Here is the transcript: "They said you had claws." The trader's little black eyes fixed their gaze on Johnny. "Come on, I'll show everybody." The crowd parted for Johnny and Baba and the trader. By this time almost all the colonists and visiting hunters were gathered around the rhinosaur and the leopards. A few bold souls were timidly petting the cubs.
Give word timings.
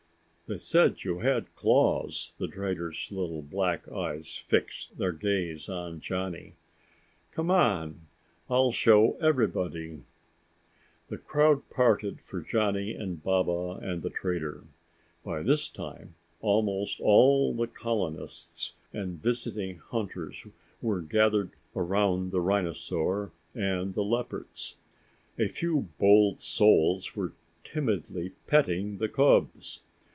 "They 0.49 0.57
said 0.57 1.05
you 1.05 1.19
had 1.19 1.55
claws." 1.55 2.33
The 2.37 2.49
trader's 2.49 3.07
little 3.09 3.41
black 3.41 3.87
eyes 3.87 4.35
fixed 4.35 4.97
their 4.97 5.13
gaze 5.13 5.69
on 5.69 6.01
Johnny. 6.01 6.55
"Come 7.31 7.49
on, 7.49 8.01
I'll 8.49 8.73
show 8.73 9.13
everybody." 9.21 10.01
The 11.07 11.17
crowd 11.17 11.69
parted 11.69 12.19
for 12.19 12.41
Johnny 12.41 12.93
and 12.93 13.23
Baba 13.23 13.79
and 13.81 14.01
the 14.01 14.09
trader. 14.09 14.65
By 15.23 15.41
this 15.41 15.69
time 15.69 16.15
almost 16.41 16.99
all 16.99 17.53
the 17.53 17.67
colonists 17.67 18.73
and 18.91 19.21
visiting 19.21 19.77
hunters 19.77 20.45
were 20.81 20.99
gathered 21.01 21.51
around 21.77 22.31
the 22.31 22.41
rhinosaur 22.41 23.31
and 23.55 23.93
the 23.93 24.03
leopards. 24.03 24.75
A 25.39 25.47
few 25.47 25.87
bold 25.97 26.41
souls 26.41 27.15
were 27.15 27.31
timidly 27.63 28.33
petting 28.47 28.97
the 28.97 29.07
cubs. 29.07 29.79